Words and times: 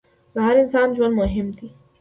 د 0.33 0.35
هر 0.45 0.55
انسان 0.63 0.87
ژوند 0.95 1.13
مهم 1.21 1.47
دی. 1.57 1.69